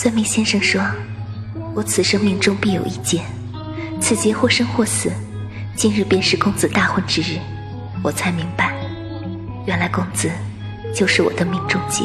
[0.00, 0.80] 算命先生说
[1.74, 3.20] 我此生命中必有一劫
[4.00, 5.10] 此劫或生或死
[5.74, 7.36] 今日便是公子大婚之日。
[8.04, 8.72] 我才明白
[9.66, 10.30] 原来公子
[10.94, 12.04] 就是我的命中劫。